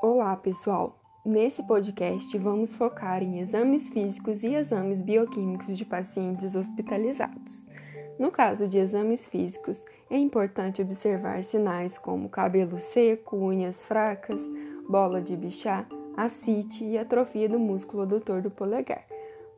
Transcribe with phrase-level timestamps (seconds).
[0.00, 0.96] Olá, pessoal!
[1.24, 7.66] Nesse podcast vamos focar em exames físicos e exames bioquímicos de pacientes hospitalizados.
[8.16, 14.40] No caso de exames físicos, é importante observar sinais como cabelo seco, unhas fracas,
[14.88, 15.84] bola de bichá,
[16.16, 19.04] ascite e atrofia do músculo adutor do polegar.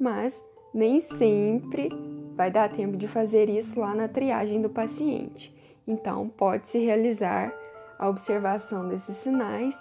[0.01, 1.91] Mas nem sempre
[2.35, 5.55] vai dar tempo de fazer isso lá na triagem do paciente.
[5.87, 7.53] Então, pode-se realizar
[7.99, 9.77] a observação desses sinais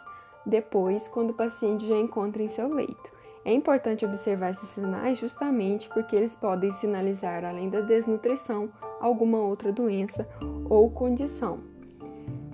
[0.49, 3.19] depois, quando o paciente já encontra em seu leito.
[3.45, 9.71] É importante observar esses sinais justamente porque eles podem sinalizar, além da desnutrição, alguma outra
[9.71, 10.27] doença
[10.69, 11.59] ou condição.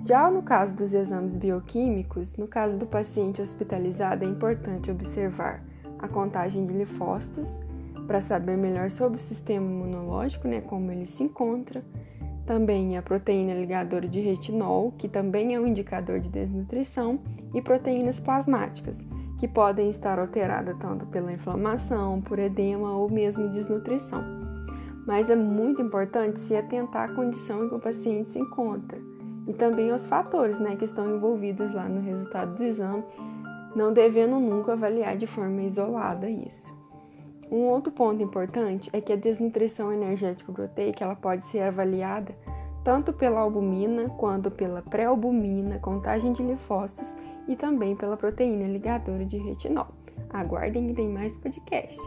[0.06, 5.64] Já no caso dos exames bioquímicos, no caso do paciente hospitalizado, é importante observar
[5.98, 7.48] a contagem de linfócitos
[8.06, 11.84] para saber melhor sobre o sistema imunológico, né, como ele se encontra,
[12.46, 17.20] também a proteína ligadora de retinol, que também é um indicador de desnutrição,
[17.54, 19.04] e proteínas plasmáticas,
[19.40, 24.24] que podem estar alteradas tanto pela inflamação, por edema ou mesmo desnutrição.
[25.06, 29.00] Mas é muito importante se atentar à condição em que o paciente se encontra
[29.48, 33.04] e também aos fatores né, que estão envolvidos lá no resultado do exame,
[33.76, 36.75] não devendo nunca avaliar de forma isolada isso.
[37.52, 42.36] Um outro ponto importante é que a desnutrição energética proteica ela pode ser avaliada
[42.84, 47.14] tanto pela albumina quanto pela pré-albumina, contagem de linfócitos
[47.48, 49.88] e também pela proteína ligadora de retinol.
[50.30, 52.00] Aguardem que tem mais podcast.